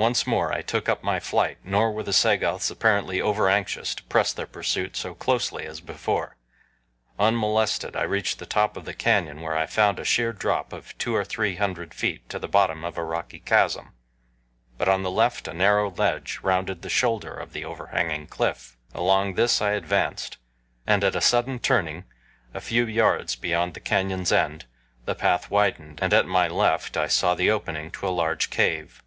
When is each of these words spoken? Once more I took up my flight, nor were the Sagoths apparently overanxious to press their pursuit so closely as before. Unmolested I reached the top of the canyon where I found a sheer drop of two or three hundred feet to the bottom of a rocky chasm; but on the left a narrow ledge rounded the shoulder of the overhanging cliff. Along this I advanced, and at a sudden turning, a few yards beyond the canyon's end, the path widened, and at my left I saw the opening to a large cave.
Once 0.00 0.28
more 0.28 0.52
I 0.52 0.62
took 0.62 0.88
up 0.88 1.02
my 1.02 1.18
flight, 1.18 1.58
nor 1.64 1.90
were 1.90 2.04
the 2.04 2.12
Sagoths 2.12 2.70
apparently 2.70 3.20
overanxious 3.20 3.96
to 3.96 4.04
press 4.04 4.32
their 4.32 4.46
pursuit 4.46 4.94
so 4.96 5.12
closely 5.12 5.66
as 5.66 5.80
before. 5.80 6.36
Unmolested 7.18 7.96
I 7.96 8.04
reached 8.04 8.38
the 8.38 8.46
top 8.46 8.76
of 8.76 8.84
the 8.84 8.94
canyon 8.94 9.40
where 9.40 9.56
I 9.56 9.66
found 9.66 9.98
a 9.98 10.04
sheer 10.04 10.32
drop 10.32 10.72
of 10.72 10.96
two 10.98 11.16
or 11.16 11.24
three 11.24 11.56
hundred 11.56 11.92
feet 11.92 12.28
to 12.28 12.38
the 12.38 12.46
bottom 12.46 12.84
of 12.84 12.96
a 12.96 13.02
rocky 13.02 13.40
chasm; 13.40 13.90
but 14.76 14.88
on 14.88 15.02
the 15.02 15.10
left 15.10 15.48
a 15.48 15.52
narrow 15.52 15.90
ledge 15.90 16.38
rounded 16.44 16.82
the 16.82 16.88
shoulder 16.88 17.34
of 17.34 17.52
the 17.52 17.64
overhanging 17.64 18.28
cliff. 18.28 18.76
Along 18.94 19.34
this 19.34 19.60
I 19.60 19.72
advanced, 19.72 20.36
and 20.86 21.02
at 21.02 21.16
a 21.16 21.20
sudden 21.20 21.58
turning, 21.58 22.04
a 22.54 22.60
few 22.60 22.86
yards 22.86 23.34
beyond 23.34 23.74
the 23.74 23.80
canyon's 23.80 24.30
end, 24.30 24.64
the 25.06 25.16
path 25.16 25.50
widened, 25.50 25.98
and 26.00 26.14
at 26.14 26.24
my 26.26 26.46
left 26.46 26.96
I 26.96 27.08
saw 27.08 27.34
the 27.34 27.50
opening 27.50 27.90
to 27.90 28.06
a 28.06 28.10
large 28.14 28.48
cave. 28.50 29.02